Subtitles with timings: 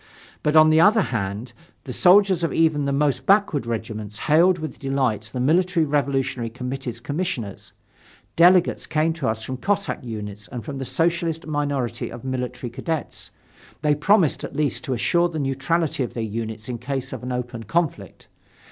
[0.41, 1.53] But, on the other hand,
[1.83, 6.99] the soldiers of even the most backward regiments hailed with delight the Military Revolutionary Committee's
[6.99, 7.71] commissioners.
[8.35, 13.29] Delegates came to us from Cossack units and from the Socialist minority of military cadets.
[13.83, 17.65] They promised at least to assure the neutrality of their units in case of open
[17.65, 18.27] conflict.